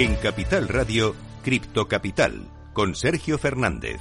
[0.00, 4.00] En Capital Radio, Cripto Capital, con Sergio Fernández.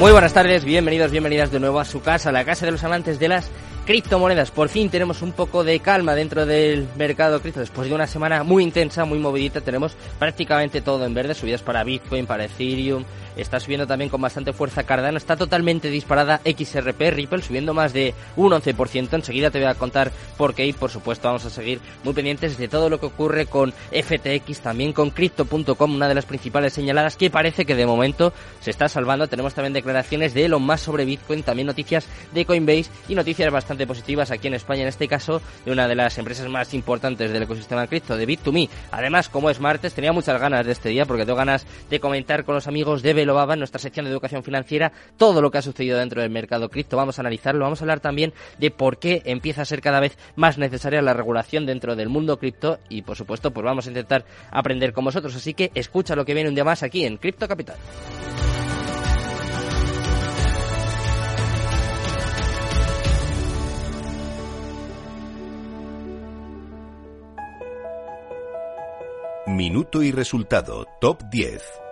[0.00, 3.20] Muy buenas tardes, bienvenidos, bienvenidas de nuevo a su casa, la casa de los amantes
[3.20, 3.52] de las
[3.84, 4.50] criptomonedas.
[4.50, 7.60] Por fin tenemos un poco de calma dentro del mercado cripto.
[7.60, 11.84] Después de una semana muy intensa, muy movidita, tenemos prácticamente todo en verde, subidas para
[11.84, 13.04] Bitcoin, para Ethereum,
[13.36, 18.14] está subiendo también con bastante fuerza Cardano, está totalmente disparada XRP, Ripple subiendo más de
[18.36, 19.14] un 11%.
[19.14, 22.58] Enseguida te voy a contar por qué y por supuesto vamos a seguir muy pendientes
[22.58, 27.16] de todo lo que ocurre con FTX, también con Crypto.com, una de las principales señaladas
[27.16, 29.28] que parece que de momento se está salvando.
[29.28, 33.86] Tenemos también declaraciones de Elon Musk sobre Bitcoin, también noticias de Coinbase y noticias bastante
[33.86, 37.42] positivas aquí en España, en este caso de una de las empresas más importantes del
[37.42, 38.68] ecosistema cripto, de Bit2Me.
[38.90, 42.44] Además, como es martes, tenía muchas ganas de este día porque tengo ganas de comentar
[42.44, 45.62] con los amigos de Baba en nuestra sección de educación financiera, todo lo que ha
[45.62, 46.96] sucedido dentro del mercado cripto.
[46.96, 50.16] Vamos a analizarlo, vamos a hablar también de por qué empieza a ser cada vez
[50.34, 54.24] más necesaria la regulación dentro del mundo cripto y, por supuesto, pues vamos a intentar
[54.50, 55.34] aprender con vosotros.
[55.34, 57.76] Así que escucha lo que viene un día más aquí en Cripto Capital.
[69.46, 71.85] Minuto y resultado, top 10.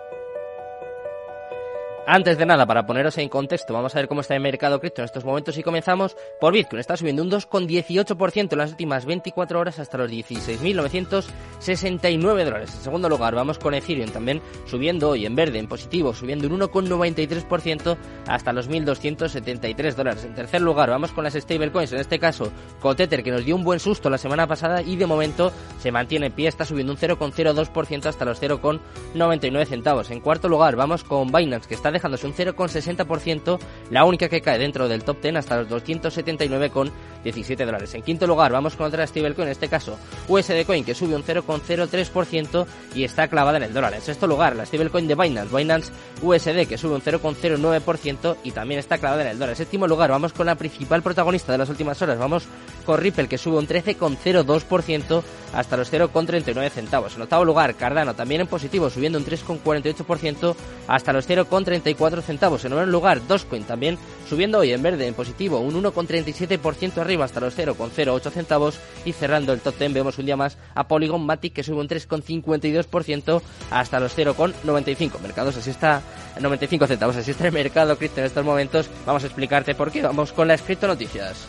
[2.07, 5.01] Antes de nada, para poneros en contexto, vamos a ver cómo está el mercado cripto
[5.01, 6.79] en estos momentos y comenzamos por Bitcoin.
[6.79, 12.75] Está subiendo un 2,18% en las últimas 24 horas hasta los 16.969 dólares.
[12.75, 16.59] En segundo lugar, vamos con Ethereum también subiendo hoy en verde, en positivo, subiendo un
[16.59, 17.97] 1,93%
[18.27, 20.25] hasta los 1.273 dólares.
[20.25, 22.51] En tercer lugar, vamos con las stablecoins, en este caso
[22.81, 25.91] con Tether, que nos dio un buen susto la semana pasada y de momento se
[25.91, 30.11] mantiene en pie, está subiendo un 0,02% hasta los 0,99 centavos.
[30.11, 34.59] En cuarto lugar, vamos con Binance, que está dejándose un 0,60%, la única que cae
[34.59, 37.93] dentro del top 10 hasta los 279,17 dólares.
[37.95, 39.97] En quinto lugar, vamos con otra stablecoin, en este caso
[40.27, 43.93] USD Coin, que sube un 0,03% y está clavada en el dólar.
[43.93, 45.91] En sexto lugar, la stablecoin de Binance, Binance
[46.21, 49.51] USD, que sube un 0,09% y también está clavada en el dólar.
[49.51, 52.47] En séptimo lugar, vamos con la principal protagonista de las últimas horas, vamos
[52.85, 55.23] con Ripple, que sube un 13,02%
[55.53, 57.15] hasta los 0,39 centavos.
[57.15, 60.55] En octavo lugar, Cardano, también en positivo, subiendo un 3,48%
[60.87, 62.63] hasta los 0,39 centavos.
[62.65, 63.97] En noveno lugar, Dogecoin también
[64.27, 68.79] subiendo hoy en verde, en positivo, un 1,37% arriba hasta los 0,08 centavos.
[69.05, 71.87] Y cerrando el top 10 vemos un día más a Polygon Matic que sube un
[71.87, 73.41] 3,52%
[73.71, 75.57] hasta los 0,95 mercados.
[75.57, 76.01] Así está,
[76.39, 77.15] 95 centavos.
[77.15, 78.89] Así está el mercado cripto en estos momentos.
[79.05, 80.01] Vamos a explicarte por qué.
[80.01, 81.47] Vamos con las cripto noticias.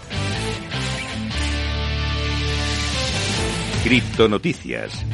[3.87, 5.05] Cripto noticias.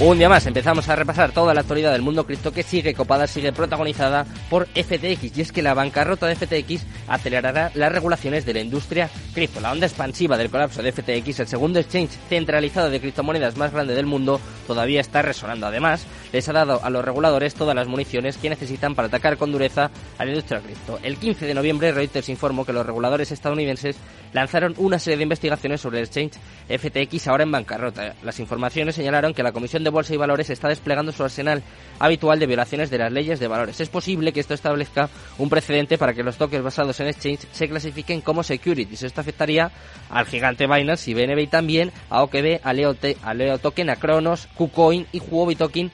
[0.00, 3.26] Un día más empezamos a repasar toda la actualidad del mundo cripto que sigue copada,
[3.26, 8.54] sigue protagonizada por FTX y es que la bancarrota de FTX acelerará las regulaciones de
[8.54, 9.60] la industria cripto.
[9.60, 13.94] La onda expansiva del colapso de FTX, el segundo exchange centralizado de criptomonedas más grande
[13.94, 15.66] del mundo, todavía está resonando.
[15.66, 19.50] Además, les ha dado a los reguladores todas las municiones que necesitan para atacar con
[19.50, 21.00] dureza a la industria cripto.
[21.02, 23.96] El 15 de noviembre, Reuters informó que los reguladores estadounidenses
[24.32, 26.34] lanzaron una serie de investigaciones sobre el exchange
[26.68, 28.14] FTX ahora en bancarrota.
[28.22, 31.62] Las informaciones señalaron que la Comisión de Bolsa y Valores está desplegando su arsenal
[31.98, 33.80] habitual de violaciones de las leyes de valores.
[33.80, 35.08] Es posible que esto establezca
[35.38, 39.02] un precedente para que los tokens basados en exchange se clasifiquen como securities.
[39.02, 39.70] Esto afectaría
[40.10, 44.48] al gigante Binance y BNB también, a OKB, a Leo, a Leo Token, a Cronos,
[44.54, 45.90] KuCoin y Huobi Token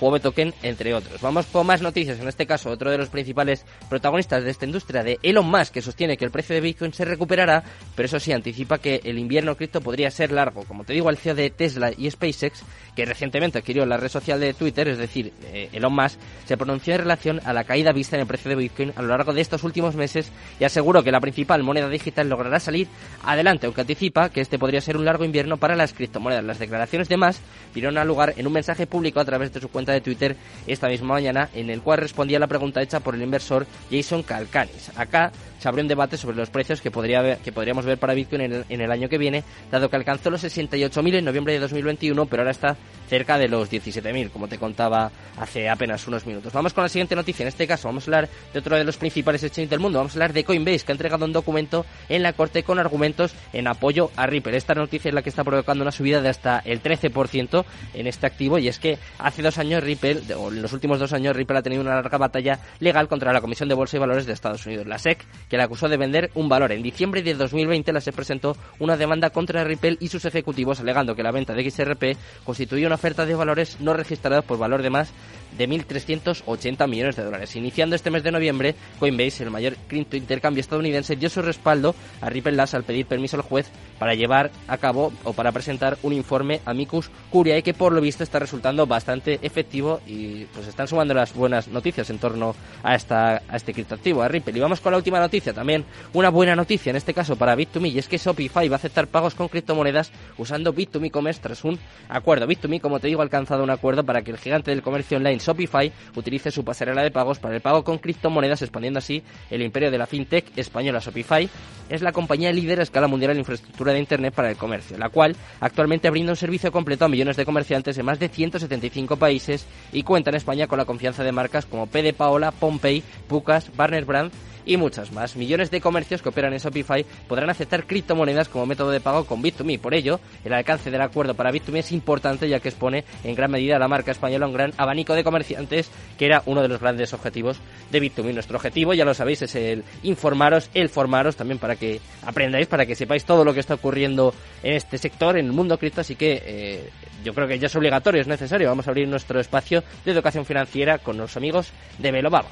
[0.00, 1.20] Huobi Token, entre otros.
[1.20, 5.02] Vamos con más noticias, en este caso otro de los principales protagonistas de esta industria
[5.02, 8.32] de Elon Musk, que sostiene que el precio de Bitcoin se recuperará, pero eso sí,
[8.32, 10.64] anticipa que el invierno cripto podría ser largo.
[10.64, 12.62] Como te digo, el CEO de Tesla y SpaceX,
[12.94, 16.94] que recientemente adquirió la red social de Twitter, es decir, eh, Elon Musk, se pronunció
[16.94, 19.40] en relación a la caída vista en el precio de Bitcoin a lo largo de
[19.40, 20.30] estos últimos meses
[20.60, 22.88] y aseguró que la principal moneda digital logrará salir
[23.24, 26.44] adelante, aunque anticipa que este podría ser un largo invierno para las criptomonedas.
[26.44, 27.40] Las declaraciones de Musk
[27.74, 30.36] dieron lugar en un mensaje público a través de su cuenta de Twitter
[30.66, 34.22] esta misma mañana, en el cual respondía a la pregunta hecha por el inversor Jason
[34.22, 34.90] Calcanis.
[34.96, 35.32] Acá
[35.64, 38.52] se abrió un debate sobre los precios que, podría que podríamos ver para Bitcoin en
[38.52, 42.26] el, en el año que viene, dado que alcanzó los 68.000 en noviembre de 2021,
[42.26, 42.76] pero ahora está
[43.08, 46.52] cerca de los 17.000, como te contaba hace apenas unos minutos.
[46.52, 47.44] Vamos con la siguiente noticia.
[47.44, 50.00] En este caso, vamos a hablar de otro de los principales exchanges del mundo.
[50.00, 53.34] Vamos a hablar de Coinbase, que ha entregado un documento en la corte con argumentos
[53.54, 54.58] en apoyo a Ripple.
[54.58, 57.64] Esta noticia es la que está provocando una subida de hasta el 13%
[57.94, 61.14] en este activo, y es que hace dos años Ripple, o en los últimos dos
[61.14, 64.26] años, Ripple ha tenido una larga batalla legal contra la Comisión de Bolsa y Valores
[64.26, 66.72] de Estados Unidos, la SEC, que la acusó de vender un valor.
[66.72, 71.14] En diciembre de 2020, la SEC presentó una demanda contra Ripple y sus ejecutivos, alegando
[71.14, 74.80] que la venta de XRP constituye una una oferta de valores no registrados por valor
[74.80, 75.12] de más
[75.56, 77.54] de 1.380 millones de dólares.
[77.56, 82.28] Iniciando este mes de noviembre, Coinbase, el mayor cripto intercambio estadounidense, dio su respaldo a
[82.30, 83.66] Ripple Labs al pedir permiso al juez
[83.98, 88.22] para llevar a cabo o para presentar un informe amicus curiae que por lo visto
[88.22, 93.42] está resultando bastante efectivo y pues están sumando las buenas noticias en torno a esta
[93.48, 94.56] a este criptoactivo, a Ripple.
[94.56, 97.92] Y vamos con la última noticia, también una buena noticia en este caso para Bit2Me
[97.92, 101.78] y es que Shopify va a aceptar pagos con criptomonedas usando Bit2Me Commerce tras un
[102.08, 102.46] acuerdo.
[102.46, 105.33] Bit2Me, como te digo, ha alcanzado un acuerdo para que el gigante del comercio online
[105.38, 109.90] Shopify utilice su pasarela de pagos para el pago con criptomonedas, expandiendo así el imperio
[109.90, 111.48] de la fintech española Shopify.
[111.88, 115.10] Es la compañía líder a escala mundial en infraestructura de Internet para el comercio, la
[115.10, 119.66] cual actualmente brinda un servicio completo a millones de comerciantes en más de 175 países
[119.92, 124.04] y cuenta en España con la confianza de marcas como PD Paola, Pompey, Pucas, Barner
[124.04, 124.32] Brand
[124.66, 125.36] y muchas más.
[125.36, 129.42] Millones de comercios que operan en Shopify podrán aceptar criptomonedas como método de pago con
[129.42, 129.78] Bit2Me.
[129.78, 133.50] Por ello, el alcance del acuerdo para Bit2Me es importante ya que expone en gran
[133.50, 136.80] medida a la marca española un gran abanico de comerciantes que era uno de los
[136.80, 137.58] grandes objetivos
[137.90, 138.34] de Bit2Me.
[138.34, 142.86] Nuestro objetivo, ya lo sabéis, es el informaros, el formaros también para que aprendáis, para
[142.86, 146.00] que sepáis todo lo que está ocurriendo en este sector, en el mundo cripto.
[146.00, 146.90] Así que eh,
[147.24, 148.68] yo creo que ya es obligatorio, es necesario.
[148.68, 152.48] Vamos a abrir nuestro espacio de educación financiera con los amigos de Belobaba.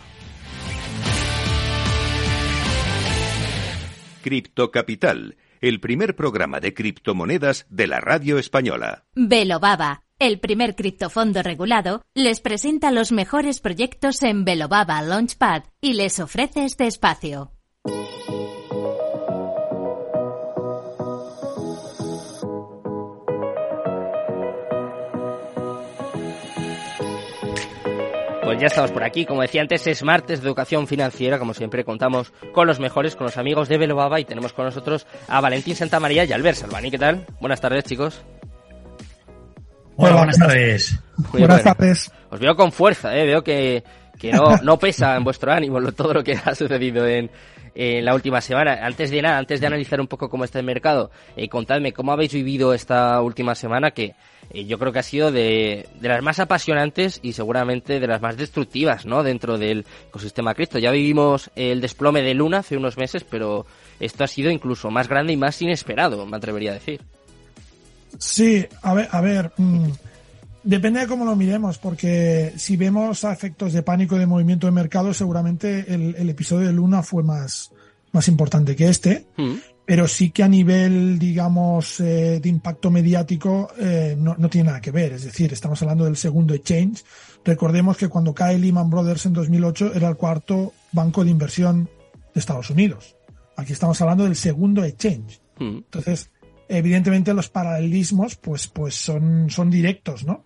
[4.22, 9.04] Cripto Capital, el primer programa de criptomonedas de la radio española.
[9.14, 16.20] Belobaba, el primer criptofondo regulado, les presenta los mejores proyectos en Belobaba Launchpad y les
[16.20, 17.50] ofrece este espacio.
[28.42, 31.84] Pues ya estamos por aquí, como decía antes, es martes de educación financiera, como siempre
[31.84, 35.76] contamos con los mejores, con los amigos de Belobaba y tenemos con nosotros a Valentín
[35.76, 36.90] Santamaría y Albert Salvani.
[36.90, 37.24] ¿Qué tal?
[37.40, 38.24] Buenas tardes, chicos.
[39.94, 40.98] Hola, buenas tardes.
[41.32, 42.12] Muy buenas tardes.
[42.30, 43.26] Os veo con fuerza, ¿eh?
[43.26, 43.84] veo que,
[44.18, 47.30] que no, no pesa en vuestro ánimo todo lo que ha sucedido en,
[47.76, 48.84] en la última semana.
[48.84, 52.10] Antes de nada, antes de analizar un poco cómo está el mercado, eh, contadme cómo
[52.10, 54.16] habéis vivido esta última semana que
[54.52, 58.20] eh, yo creo que ha sido de, de, las más apasionantes y seguramente de las
[58.20, 59.22] más destructivas, ¿no?
[59.22, 60.78] Dentro del ecosistema cripto.
[60.78, 63.66] Ya vivimos el desplome de Luna hace unos meses, pero
[63.99, 67.00] esto ha sido incluso más grande y más inesperado, me atrevería a decir.
[68.19, 69.88] Sí, a ver, a ver, mmm,
[70.62, 74.72] depende de cómo lo miremos, porque si vemos a efectos de pánico de movimiento de
[74.72, 77.72] mercado, seguramente el, el episodio de Luna fue más,
[78.12, 79.25] más importante que este.
[79.37, 84.69] Mm pero sí que a nivel, digamos, eh, de impacto mediático eh, no, no, tiene
[84.69, 85.12] nada que ver.
[85.12, 87.05] Es decir, estamos hablando del segundo exchange.
[87.44, 91.90] Recordemos que cuando cae Lehman Brothers en 2008 era el cuarto banco de inversión
[92.32, 93.17] de Estados Unidos.
[93.56, 95.40] Aquí estamos hablando del segundo exchange.
[95.58, 95.79] Mm.
[95.79, 96.31] Entonces,
[96.69, 100.44] evidentemente los paralelismos, pues, pues son, son directos, ¿no?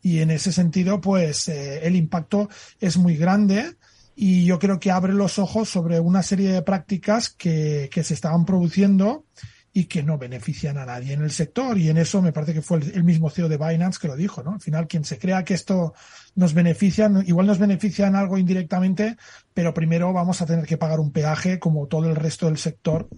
[0.00, 2.48] Y en ese sentido, pues, eh, el impacto
[2.80, 3.76] es muy grande
[4.20, 8.14] y yo creo que abre los ojos sobre una serie de prácticas que, que se
[8.14, 9.26] estaban produciendo
[9.72, 11.78] y que no benefician a nadie en el sector.
[11.78, 14.42] Y en eso me parece que fue el, mismo CEO de Binance que lo dijo,
[14.42, 14.54] ¿no?
[14.54, 15.94] Al final, quien se crea que esto
[16.34, 19.16] nos beneficia, igual nos beneficia en algo indirectamente,
[19.54, 23.08] pero primero vamos a tener que pagar un peaje como todo el resto del sector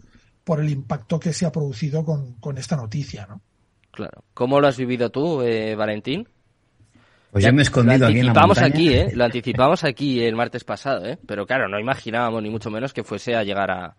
[0.45, 3.41] por el impacto que se ha producido con, con esta noticia, ¿no?
[3.91, 4.23] Claro.
[4.35, 6.29] ¿Cómo lo has vivido tú, eh, Valentín?
[7.31, 8.67] Pues yo me he escondido aquí en la montaña.
[8.67, 9.11] aquí, ¿eh?
[9.15, 11.19] Lo anticipamos aquí el martes pasado, ¿eh?
[11.27, 13.97] Pero claro, no imaginábamos ni mucho menos que fuese a llegar a,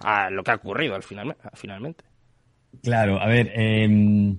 [0.00, 2.04] a lo que ha ocurrido al final, finalmente.
[2.82, 4.34] Claro, a ver, eh,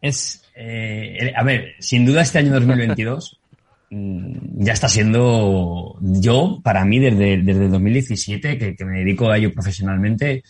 [0.00, 3.40] es, eh, a ver, sin duda este año 2022
[3.90, 9.30] mm, ya está siendo yo, para mí, desde, desde el 2017, que, que me dedico
[9.30, 10.42] a ello profesionalmente,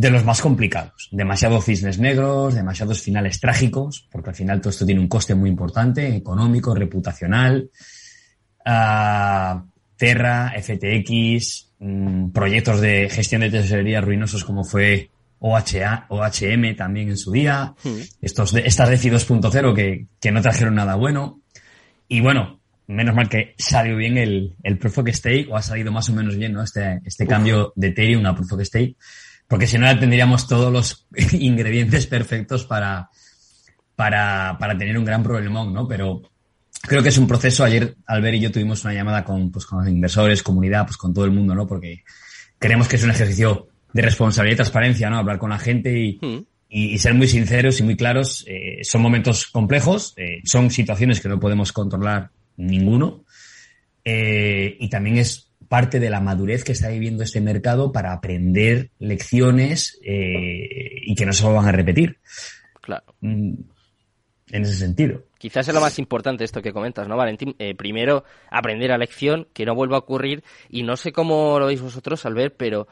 [0.00, 1.10] de los más complicados.
[1.12, 5.50] Demasiados cisnes negros, demasiados finales trágicos, porque al final todo esto tiene un coste muy
[5.50, 7.68] importante, económico, reputacional.
[8.64, 9.60] Uh,
[9.98, 17.18] Terra, FTX, mmm, proyectos de gestión de tesorería ruinosos como fue OHA, OHM también en
[17.18, 18.00] su día, mm.
[18.22, 21.42] estos de, estas DeFi 2.0 que, que no trajeron nada bueno.
[22.08, 25.92] Y bueno, menos mal que salió bien el, el Proof of Stake, o ha salido
[25.92, 26.62] más o menos bien, ¿no?
[26.62, 28.96] Este, este cambio de Ethereum a Proof of Stake
[29.50, 33.10] porque si no ya tendríamos todos los ingredientes perfectos para,
[33.96, 35.88] para, para tener un gran problemón, ¿no?
[35.88, 36.22] Pero
[36.82, 37.64] creo que es un proceso.
[37.64, 41.12] Ayer Albert y yo tuvimos una llamada con, pues, con los inversores, comunidad, pues con
[41.12, 41.66] todo el mundo, ¿no?
[41.66, 42.04] Porque
[42.60, 45.18] creemos que es un ejercicio de responsabilidad y transparencia, ¿no?
[45.18, 46.46] Hablar con la gente y, mm.
[46.68, 48.44] y, y ser muy sinceros y muy claros.
[48.46, 53.24] Eh, son momentos complejos, eh, son situaciones que no podemos controlar ninguno.
[54.04, 58.90] Eh, y también es parte de la madurez que está viviendo este mercado para aprender
[58.98, 60.68] lecciones eh,
[61.06, 62.18] y que no se van a repetir.
[62.80, 63.04] Claro.
[63.20, 63.52] Mm,
[64.50, 65.22] en ese sentido.
[65.38, 67.54] Quizás es lo más importante esto que comentas, ¿no, Valentín?
[67.60, 71.66] Eh, primero, aprender a lección, que no vuelva a ocurrir, y no sé cómo lo
[71.66, 72.88] veis vosotros al ver, pero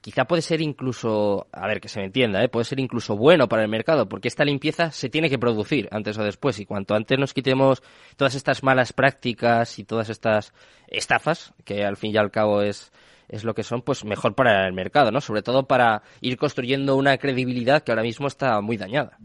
[0.00, 2.48] quizá puede ser incluso, a ver, que se me entienda, ¿eh?
[2.48, 6.18] puede ser incluso bueno para el mercado, porque esta limpieza se tiene que producir antes
[6.18, 7.82] o después, y cuanto antes nos quitemos
[8.16, 10.52] todas estas malas prácticas y todas estas
[10.88, 12.92] estafas, que al fin y al cabo es,
[13.28, 15.20] es lo que son, pues mejor para el mercado, ¿no?
[15.20, 19.18] Sobre todo para ir construyendo una credibilidad que ahora mismo está muy dañada.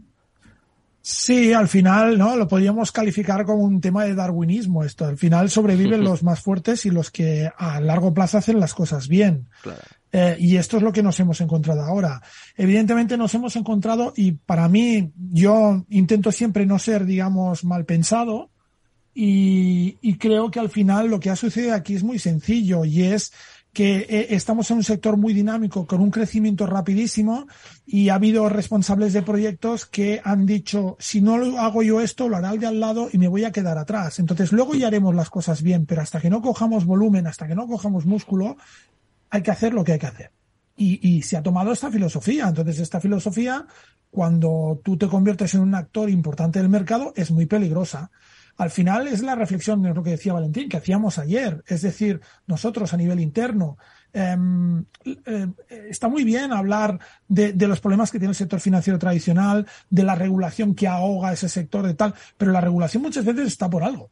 [1.10, 2.36] Sí, al final, ¿no?
[2.36, 5.06] Lo podríamos calificar como un tema de darwinismo esto.
[5.06, 9.08] Al final sobreviven los más fuertes y los que a largo plazo hacen las cosas
[9.08, 9.48] bien.
[9.62, 9.80] Claro.
[10.12, 12.20] Eh, y esto es lo que nos hemos encontrado ahora.
[12.58, 18.50] Evidentemente nos hemos encontrado, y para mí, yo intento siempre no ser, digamos, mal pensado,
[19.14, 23.04] y, y creo que al final lo que ha sucedido aquí es muy sencillo, y
[23.04, 23.32] es
[23.72, 27.46] que eh, estamos en un sector muy dinámico, con un crecimiento rapidísimo,
[27.86, 32.28] y ha habido responsables de proyectos que han dicho, si no lo hago yo esto,
[32.28, 34.18] lo hará el de al lado y me voy a quedar atrás.
[34.18, 37.54] Entonces luego ya haremos las cosas bien, pero hasta que no cojamos volumen, hasta que
[37.54, 38.56] no cojamos músculo,
[39.30, 40.30] hay que hacer lo que hay que hacer.
[40.76, 42.48] Y, y se ha tomado esta filosofía.
[42.48, 43.66] Entonces, esta filosofía,
[44.10, 48.10] cuando tú te conviertes en un actor importante del mercado, es muy peligrosa.
[48.58, 51.62] Al final es la reflexión de lo que decía Valentín, que hacíamos ayer.
[51.66, 53.78] Es decir, nosotros a nivel interno,
[54.12, 55.46] em, eh,
[55.88, 56.98] está muy bien hablar
[57.28, 61.32] de, de, los problemas que tiene el sector financiero tradicional, de la regulación que ahoga
[61.32, 64.10] ese sector de tal, pero la regulación muchas veces está por algo.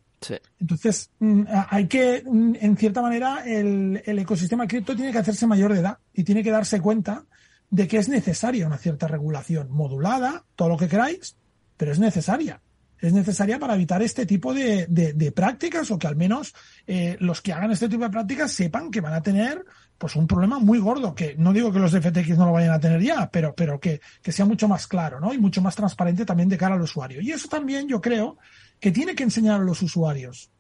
[0.60, 5.46] Entonces, mm, hay que, mm, en cierta manera, el, el ecosistema cripto tiene que hacerse
[5.46, 7.24] mayor de edad y tiene que darse cuenta
[7.70, 11.36] de que es necesaria una cierta regulación modulada, todo lo que queráis,
[11.76, 12.60] pero es necesaria.
[13.00, 16.54] Es necesaria para evitar este tipo de, de, de prácticas o que al menos
[16.86, 19.64] eh, los que hagan este tipo de prácticas sepan que van a tener
[19.98, 22.72] pues un problema muy gordo, que no digo que los de FTX no lo vayan
[22.72, 25.32] a tener ya, pero, pero que, que sea mucho más claro, ¿no?
[25.32, 27.20] Y mucho más transparente también de cara al usuario.
[27.20, 28.36] Y eso también yo creo
[28.78, 30.50] que tiene que enseñar a los usuarios.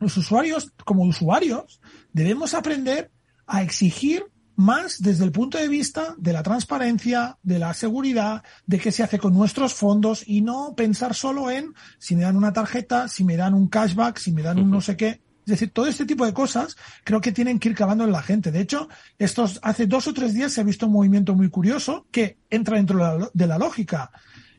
[0.00, 1.80] Los usuarios, como usuarios,
[2.12, 3.10] debemos aprender
[3.46, 4.24] a exigir
[4.56, 9.02] más desde el punto de vista de la transparencia, de la seguridad, de qué se
[9.02, 13.24] hace con nuestros fondos y no pensar solo en si me dan una tarjeta, si
[13.24, 15.20] me dan un cashback, si me dan un no sé qué.
[15.46, 18.22] Es decir, todo este tipo de cosas creo que tienen que ir cavando en la
[18.22, 18.50] gente.
[18.50, 22.06] De hecho, estos, hace dos o tres días se ha visto un movimiento muy curioso
[22.10, 24.10] que entra dentro de la, lógica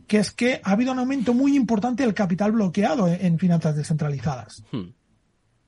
[0.07, 4.63] que es que ha habido un aumento muy importante del capital bloqueado en, finanzas descentralizadas.
[4.71, 4.89] Hmm.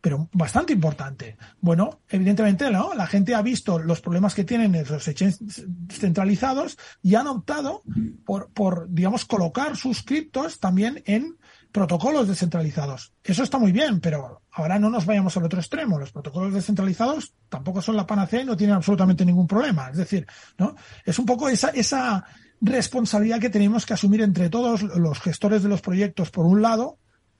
[0.08, 1.36] Pero bastante importante.
[1.60, 2.94] Bueno, evidentemente, ¿no?
[2.94, 7.84] La gente ha visto los problemas que tienen los exchanges centralizados y han optado
[8.24, 11.36] por, por, digamos, colocar sus criptos también en
[11.74, 13.12] protocolos descentralizados.
[13.22, 16.00] Eso está muy bien, pero ahora no nos vayamos al otro extremo.
[16.00, 19.90] Los protocolos descentralizados tampoco son la panacea y no tienen absolutamente ningún problema.
[19.90, 20.26] Es decir,
[20.58, 20.74] ¿no?
[21.04, 22.24] Es un poco esa, esa,
[22.62, 26.98] responsabilidad que tenemos que asumir entre todos los gestores de los proyectos, por un lado,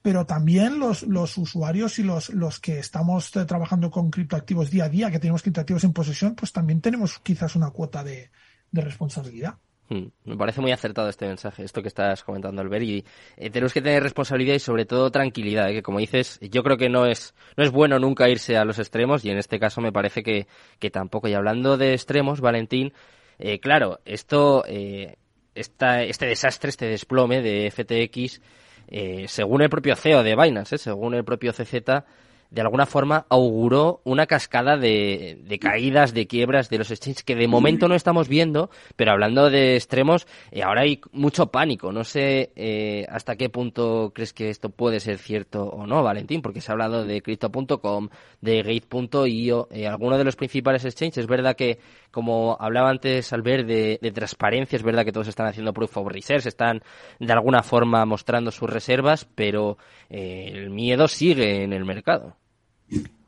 [0.08, 4.84] pero también los, los usuarios y los, los que estamos eh, trabajando con criptoactivos día
[4.84, 8.30] a día, que tenemos criptoactivos en posesión, pues también tenemos quizás una cuota de,
[8.70, 9.56] de responsabilidad.
[9.90, 13.04] Hmm, me parece muy acertado este mensaje, esto que estás comentando, Albert, y
[13.36, 16.78] eh, tenemos que tener responsabilidad y sobre todo tranquilidad, eh, que como dices, yo creo
[16.78, 19.82] que no es, no es bueno nunca irse a los extremos y en este caso
[19.82, 20.46] me parece que,
[20.78, 21.28] que tampoco.
[21.28, 22.94] Y hablando de extremos, Valentín,
[23.38, 25.16] eh, claro, esto, eh,
[25.54, 28.40] este desastre, este desplome de FTX,
[28.88, 32.04] eh, según el propio CEO de Binance, eh, según el propio CZ,
[32.50, 37.34] de alguna forma auguró una cascada de, de, caídas, de quiebras de los exchanges que
[37.34, 41.92] de momento no estamos viendo, pero hablando de extremos, eh, ahora hay mucho pánico.
[41.92, 46.40] No sé eh, hasta qué punto crees que esto puede ser cierto o no, Valentín,
[46.40, 48.08] porque se ha hablado de Crypto.com,
[48.40, 51.18] de Gate.io, eh, algunos de los principales exchanges.
[51.18, 51.78] Es verdad que,
[52.10, 56.08] como hablaba antes Albert de, de transparencia, es verdad que todos están haciendo proof of
[56.08, 56.82] reserves, están
[57.18, 59.78] de alguna forma mostrando sus reservas, pero
[60.10, 62.36] eh, el miedo sigue en el mercado.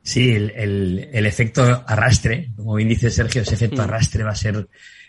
[0.02, 3.84] Sí, el, el, efecto arrastre, como bien dice Sergio, ese efecto mm.
[3.84, 4.68] arrastre va a ser,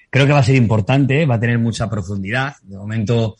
[0.09, 2.55] creo que va a ser importante, va a tener mucha profundidad.
[2.63, 3.37] De momento,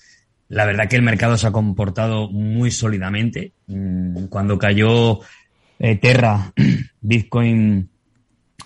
[0.48, 3.54] la verdad que el mercado se ha comportado muy sólidamente.
[3.68, 5.20] Mm, cuando cayó
[5.78, 6.54] eh, Terra,
[7.02, 7.91] Bitcoin,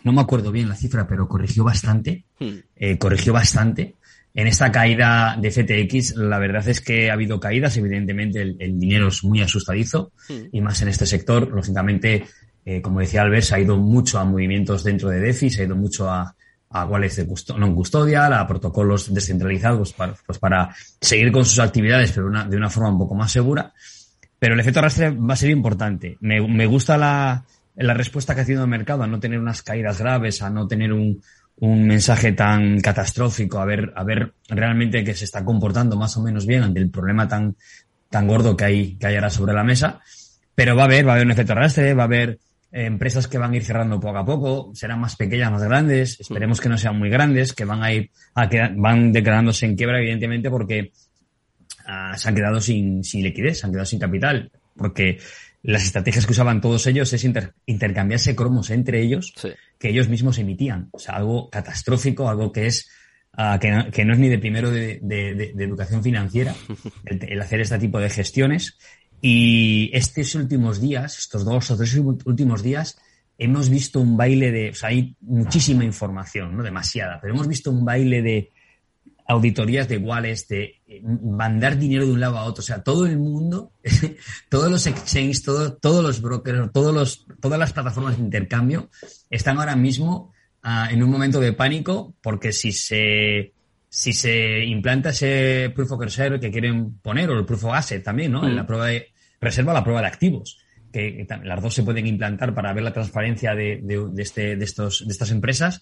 [0.05, 2.53] no me acuerdo bien la cifra, pero corrigió bastante, mm.
[2.77, 3.95] eh, corrigió bastante.
[4.33, 8.79] En esta caída de FTX, la verdad es que ha habido caídas, evidentemente el, el
[8.79, 10.11] dinero es muy asustadizo
[10.51, 12.25] y más en este sector, lógicamente
[12.65, 15.65] eh, como decía Albert, se ha ido mucho a movimientos dentro de DeFi, se ha
[15.65, 16.35] ido mucho a,
[16.71, 17.27] a wallets de
[17.61, 22.57] non custodial, a protocolos descentralizados para, pues para seguir con sus actividades, pero una, de
[22.57, 23.71] una forma un poco más segura.
[24.39, 26.17] Pero el efecto arrastre va a ser importante.
[26.21, 27.45] Me, me gusta la,
[27.75, 30.67] la respuesta que ha tenido el mercado a no tener unas caídas graves, a no
[30.67, 31.21] tener un,
[31.57, 36.21] un mensaje tan catastrófico, a ver, a ver realmente que se está comportando más o
[36.21, 37.55] menos bien ante el problema tan,
[38.09, 40.01] tan gordo que hay, que hay ahora sobre la mesa.
[40.53, 42.39] Pero va a haber, va a haber un efecto arrastre, va a haber
[42.71, 46.19] eh, empresas que van a ir cerrando poco a poco, serán más pequeñas, más grandes,
[46.19, 49.99] esperemos que no sean muy grandes, que van a ir, a van declarándose en quiebra,
[49.99, 50.91] evidentemente, porque
[51.85, 55.19] ah, se han quedado sin, sin liquidez, se han quedado sin capital, porque
[55.65, 57.25] las estrategias que usaban todos ellos es
[57.65, 59.33] intercambiarse cromos entre ellos
[59.79, 60.89] que ellos mismos emitían.
[60.91, 62.87] O sea, algo catastrófico, algo que es
[63.33, 64.99] ah, que, no, es ni de primero de,
[65.57, 66.53] educación financiera,
[67.05, 68.77] el, hacer este tipo de gestiones.
[69.21, 72.97] Y estos últimos días, estos dos o tres últimos días,
[73.39, 77.71] hemos visto un baile de, o sea, hay muchísima información, no demasiada, pero hemos visto
[77.71, 78.51] un baile de,
[79.27, 82.61] auditorías de iguales, de eh, mandar dinero de un lado a otro.
[82.61, 83.71] O sea, todo el mundo,
[84.49, 88.89] todos los exchanges, todos los brokers, todos los, todas las plataformas de intercambio
[89.29, 93.53] están ahora mismo ah, en un momento de pánico porque si se,
[93.89, 98.03] si se implanta ese proof of reserve que quieren poner o el proof of asset
[98.03, 98.45] también, ¿no?
[98.45, 98.55] En mm.
[98.55, 99.07] la prueba de
[99.41, 100.59] reserva, la prueba de activos.
[100.91, 105.05] Que, las dos se pueden implantar para ver la transparencia de, de, este, de, estos,
[105.05, 105.81] de estas empresas,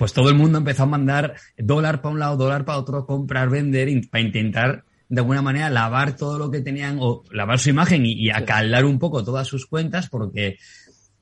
[0.00, 3.50] pues todo el mundo empezó a mandar dólar para un lado, dólar para otro, comprar,
[3.50, 8.06] vender, para intentar de alguna manera lavar todo lo que tenían o lavar su imagen
[8.06, 10.56] y, acalar un poco todas sus cuentas porque,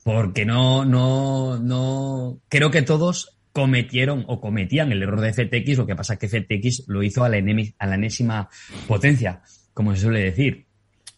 [0.01, 5.85] porque no, no, no, creo que todos cometieron o cometían el error de FTX, lo
[5.85, 7.43] que pasa es que FTX lo hizo a la,
[7.79, 8.47] a la enésima
[8.87, 9.41] potencia,
[9.73, 10.67] como se suele decir.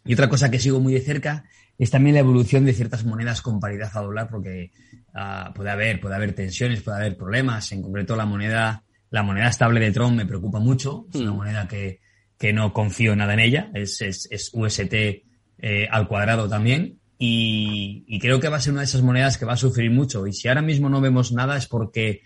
[0.03, 1.43] Y otra cosa que sigo muy de cerca
[1.83, 4.71] es también la evolución de ciertas monedas con paridad a dólar, porque
[5.13, 7.71] Ah, puede haber, puede haber tensiones, puede haber problemas.
[7.71, 11.05] En concreto, la moneda, la moneda estable de Tron me preocupa mucho.
[11.13, 11.35] Es una hmm.
[11.35, 11.99] moneda que,
[12.37, 13.71] que no confío nada en ella.
[13.73, 16.99] Es, es, es UST eh, al cuadrado también.
[17.17, 19.91] Y, y, creo que va a ser una de esas monedas que va a sufrir
[19.91, 20.25] mucho.
[20.25, 22.21] Y si ahora mismo no vemos nada es porque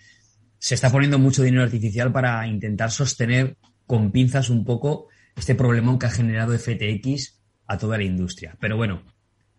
[0.58, 5.98] se está poniendo mucho dinero artificial para intentar sostener con pinzas un poco este problemón
[5.98, 8.56] que ha generado FTX a toda la industria.
[8.58, 9.02] Pero bueno,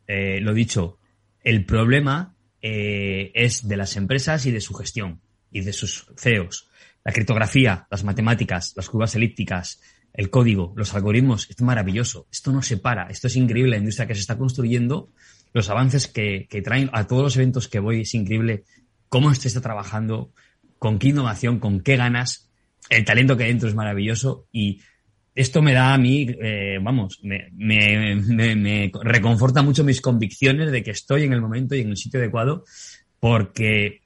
[0.08, 1.00] eh, lo dicho,
[1.44, 6.70] el problema eh, es de las empresas y de su gestión y de sus CEOs.
[7.04, 9.80] La criptografía, las matemáticas, las curvas elípticas,
[10.14, 12.28] el código, los algoritmos, es maravilloso.
[12.32, 13.72] Esto no se para, esto es increíble.
[13.72, 15.12] La industria que se está construyendo,
[15.54, 18.64] los avances que, traen a todos los eventos que voy, es increíble.
[19.10, 20.34] Cómo se está trabajando,
[20.80, 22.50] con qué innovación, con qué ganas.
[22.90, 24.82] El talento que hay dentro es maravilloso y
[25.38, 28.16] esto me da a mí, eh, vamos, me, me,
[28.56, 32.20] me, reconforta mucho mis convicciones de que estoy en el momento y en el sitio
[32.20, 32.64] adecuado,
[33.20, 34.02] porque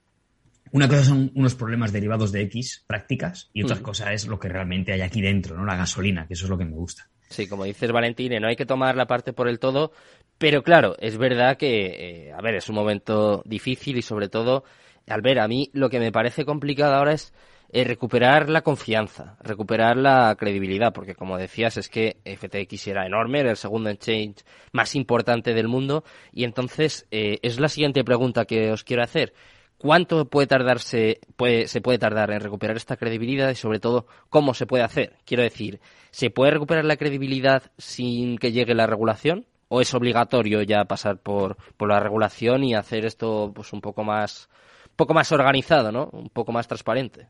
[0.72, 3.82] una cosa son unos problemas derivados de X prácticas y otra mm.
[3.82, 5.64] cosa es lo que realmente hay aquí dentro, ¿no?
[5.64, 7.08] La gasolina, que eso es lo que me gusta.
[7.30, 9.94] Sí, como dices Valentín, no hay que tomar la parte por el todo,
[10.38, 14.66] pero claro, es verdad que, eh, a ver, es un momento difícil y sobre todo,
[15.08, 17.34] al ver, a mí lo que me parece complicado ahora es
[17.74, 23.40] eh, recuperar la confianza, recuperar la credibilidad, porque como decías es que FTX era enorme,
[23.40, 26.04] era el segundo exchange más importante del mundo,
[26.34, 29.34] y entonces eh, es la siguiente pregunta que os quiero hacer.
[29.78, 34.54] ¿Cuánto puede tardarse, puede, se puede tardar en recuperar esta credibilidad y sobre todo cómo
[34.54, 35.16] se puede hacer?
[35.26, 35.80] Quiero decir,
[36.12, 39.48] ¿se puede recuperar la credibilidad sin que llegue la regulación?
[39.70, 44.04] ¿O es obligatorio ya pasar por, por la regulación y hacer esto pues un poco
[44.04, 44.50] más,
[44.90, 46.10] un poco más organizado, ¿no?
[46.12, 47.28] Un poco más transparente.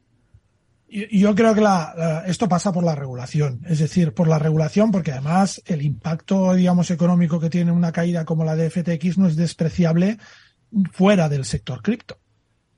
[0.91, 5.13] Yo creo que la, esto pasa por la regulación, es decir, por la regulación, porque
[5.13, 9.37] además el impacto, digamos, económico que tiene una caída como la de FTX no es
[9.37, 10.17] despreciable
[10.91, 12.19] fuera del sector cripto,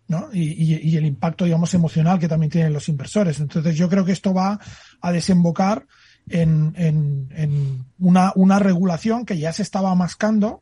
[0.07, 0.29] ¿no?
[0.31, 3.39] Y, y, el impacto, digamos, emocional que también tienen los inversores.
[3.39, 4.59] Entonces, yo creo que esto va
[5.01, 5.87] a desembocar
[6.29, 10.61] en, en, en una, una regulación que ya se estaba mascando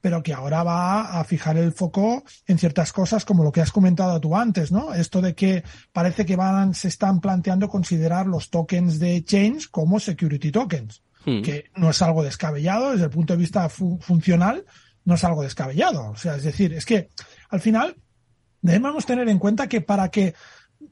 [0.00, 3.72] pero que ahora va a fijar el foco en ciertas cosas como lo que has
[3.72, 4.94] comentado tú antes, ¿no?
[4.94, 9.98] Esto de que parece que van, se están planteando considerar los tokens de Change como
[9.98, 11.42] security tokens, hmm.
[11.42, 14.64] que no es algo descabellado desde el punto de vista funcional,
[15.04, 16.10] no es algo descabellado.
[16.10, 17.08] O sea, es decir, es que
[17.48, 17.96] al final
[18.60, 20.34] debemos tener en cuenta que para que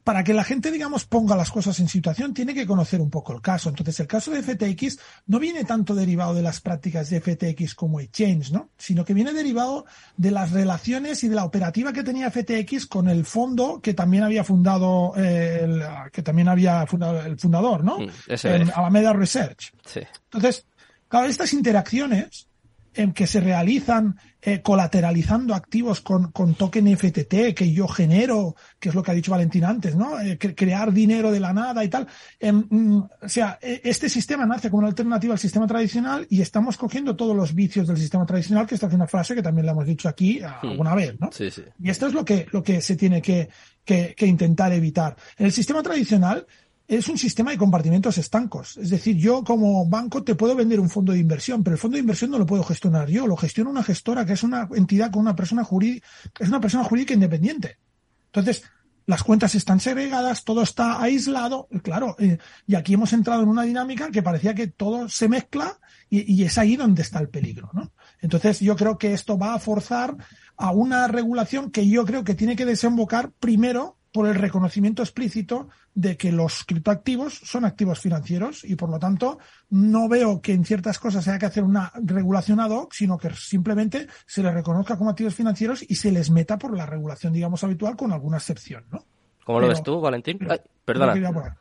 [0.07, 3.33] para que la gente, digamos, ponga las cosas en situación, tiene que conocer un poco
[3.33, 3.71] el caso.
[3.71, 7.99] Entonces, el caso de FTX no viene tanto derivado de las prácticas de FTX como
[7.99, 8.71] Exchange, ¿no?
[8.79, 9.85] Sino que viene derivado
[10.17, 14.23] de las relaciones y de la operativa que tenía FTX con el fondo que también
[14.23, 17.99] había fundado, eh, el, que también había fundado el fundador, ¿no?
[17.99, 19.73] Mm, en Alameda Research.
[19.85, 20.03] Sí.
[20.27, 20.67] Entonces,
[21.09, 22.47] claro, estas interacciones
[22.97, 28.89] en que se realizan eh, colateralizando activos con, con, token FTT que yo genero, que
[28.89, 30.21] es lo que ha dicho Valentín antes, ¿no?
[30.21, 32.07] Eh, crear dinero de la nada y tal.
[32.41, 36.41] Em, mm, o sea, e, este sistema nace como una alternativa al sistema tradicional y
[36.41, 39.67] estamos cogiendo todos los vicios del sistema tradicional, que esta es una frase que también
[39.67, 40.67] la hemos dicho aquí hmm.
[40.69, 41.31] alguna vez, ¿no?
[41.33, 41.63] Sí, sí.
[41.83, 43.49] Y esto es lo que, lo que se tiene que,
[43.85, 45.17] que, que intentar evitar.
[45.39, 46.47] En el sistema tradicional,
[46.89, 48.77] es un sistema de compartimentos estancos.
[48.77, 51.97] Es decir, yo como banco te puedo vender un fondo de inversión, pero el fondo
[51.97, 55.11] de inversión no lo puedo gestionar yo, lo gestiona una gestora que es una entidad
[55.11, 57.79] con una persona jurídica, independiente.
[58.27, 58.63] Entonces,
[59.07, 63.63] las cuentas están segregadas, todo está aislado, claro, eh, y aquí hemos entrado en una
[63.63, 65.79] dinámica que parecía que todo se mezcla
[66.11, 67.93] y, y, es ahí donde está el peligro, ¿no?
[68.21, 70.17] Entonces yo creo que esto va a forzar
[70.57, 75.69] a una regulación que yo creo que tiene que desembocar primero por el reconocimiento explícito
[75.95, 80.65] de que los criptoactivos son activos financieros y por lo tanto no veo que en
[80.65, 84.97] ciertas cosas haya que hacer una regulación ad hoc, sino que simplemente se les reconozca
[84.97, 88.85] como activos financieros y se les meta por la regulación, digamos, habitual con alguna excepción,
[88.91, 89.05] ¿no?
[89.45, 90.39] ¿Cómo lo ves tú, Valentín?
[90.49, 91.59] Ay, perdona.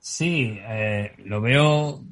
[0.00, 2.02] Sí, eh, lo veo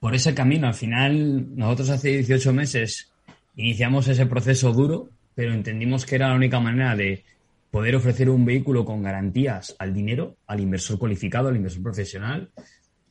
[0.00, 0.66] por ese camino.
[0.66, 3.12] Al final, nosotros hace 18 meses
[3.54, 7.24] iniciamos ese proceso duro, pero entendimos que era la única manera de
[7.76, 12.50] poder ofrecer un vehículo con garantías al dinero, al inversor cualificado, al inversor profesional.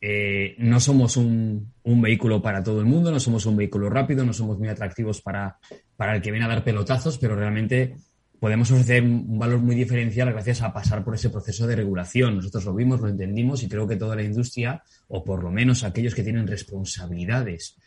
[0.01, 4.25] Eh, no somos un, un, vehículo para todo el mundo, no somos un vehículo rápido,
[4.25, 5.59] no somos muy atractivos para,
[5.95, 7.95] para el que viene a dar pelotazos, pero realmente
[8.39, 12.37] podemos ofrecer un valor muy diferencial gracias a pasar por ese proceso de regulación.
[12.37, 15.83] Nosotros lo vimos, lo entendimos y creo que toda la industria, o por lo menos
[15.83, 17.77] aquellos que tienen responsabilidades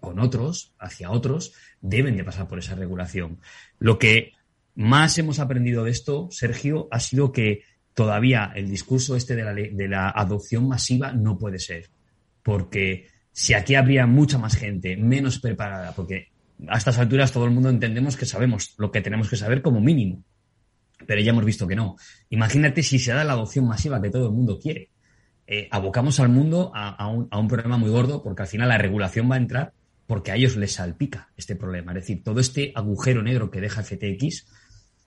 [0.00, 1.52] con otros, hacia otros,
[1.82, 3.38] deben de pasar por esa regulación.
[3.78, 4.32] Lo que
[4.76, 7.62] más hemos aprendido de esto, Sergio, ha sido que
[7.94, 11.88] todavía el discurso este de la, de la adopción masiva no puede ser.
[12.42, 16.28] Porque si aquí habría mucha más gente menos preparada, porque
[16.68, 19.80] a estas alturas todo el mundo entendemos que sabemos lo que tenemos que saber como
[19.80, 20.22] mínimo,
[21.06, 21.96] pero ya hemos visto que no.
[22.28, 24.90] Imagínate si se da la adopción masiva que todo el mundo quiere.
[25.46, 28.78] Eh, abocamos al mundo a, un, a un problema muy gordo porque al final la
[28.78, 29.72] regulación va a entrar
[30.06, 31.92] porque a ellos les salpica este problema.
[31.92, 34.46] Es decir, todo este agujero negro que deja FTX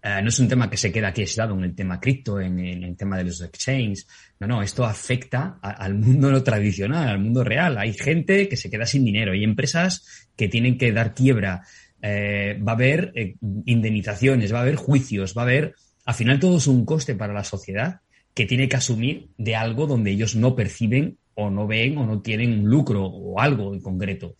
[0.01, 2.57] Uh, no es un tema que se queda aquí aislado en el tema cripto, en,
[2.59, 4.07] en, el tema de los exchanges.
[4.39, 7.77] No, no, esto afecta al mundo no tradicional, al mundo real.
[7.77, 11.63] Hay gente que se queda sin dinero, hay empresas que tienen que dar quiebra,
[12.01, 13.35] eh, va a haber eh,
[13.65, 17.33] indemnizaciones, va a haber juicios, va a haber, al final todo es un coste para
[17.33, 17.99] la sociedad
[18.33, 22.21] que tiene que asumir de algo donde ellos no perciben o no ven o no
[22.21, 24.35] tienen un lucro o algo en concreto.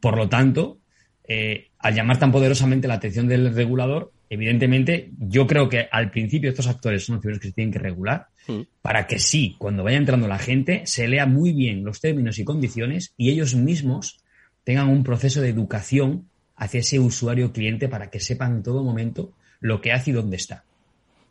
[0.00, 0.78] Por lo tanto,
[1.26, 6.48] eh, al llamar tan poderosamente la atención del regulador, evidentemente, yo creo que al principio
[6.48, 8.60] estos actores son los primeros que se tienen que regular mm.
[8.80, 12.44] para que sí, cuando vaya entrando la gente, se lea muy bien los términos y
[12.44, 14.20] condiciones y ellos mismos
[14.64, 19.34] tengan un proceso de educación hacia ese usuario cliente para que sepan en todo momento
[19.60, 20.64] lo que hace y dónde está.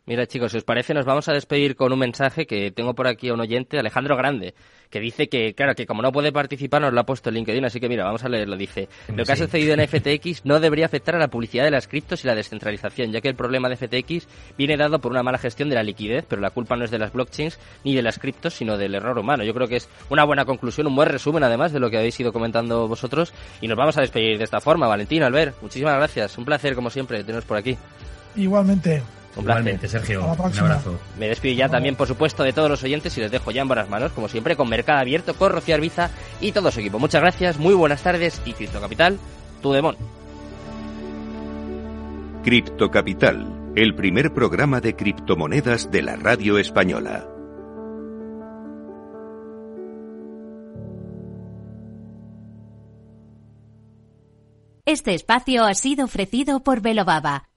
[0.04, 3.06] Mira, chicos, si os parece, nos vamos a despedir con un mensaje que tengo por
[3.06, 4.52] aquí a un oyente, Alejandro Grande,
[4.90, 7.64] que dice que, claro, que como no puede participar, nos lo ha puesto en LinkedIn,
[7.64, 8.56] así que mira, vamos a leerlo.
[8.56, 11.86] Dice, lo que ha sucedido en FTX no debería afectar a la publicidad de las
[11.86, 14.26] criptos y la descentralización, ya que el problema de FTX
[14.58, 16.98] viene dado por una mala gestión de la liquidez, pero la culpa no es de
[16.98, 19.44] las blockchains ni de las criptos, sino del error humano.
[19.44, 22.18] Yo creo que es una buena conclusión, un buen resumen, además, de lo que habéis
[22.18, 24.88] ido comentando vosotros, y nos vamos a despedir de esta forma.
[24.88, 26.36] Valentín, Albert, muchísimas gracias.
[26.38, 27.78] Un placer, como siempre, teneros por aquí.
[28.34, 29.00] Igualmente.
[29.36, 30.24] Un Igualmente, Sergio.
[30.24, 30.98] Un abrazo.
[31.18, 33.68] Me despido ya también, por supuesto, de todos los oyentes y les dejo ya en
[33.68, 36.98] buenas manos, como siempre, con Mercado Abierto, con Rocío Arbiza y todo su equipo.
[36.98, 39.18] Muchas gracias, muy buenas tardes y Cripto Capital,
[39.62, 39.96] tu demon.
[42.44, 47.28] Cripto Capital, el primer programa de criptomonedas de la radio española.
[54.84, 57.51] Este espacio ha sido ofrecido por Velobaba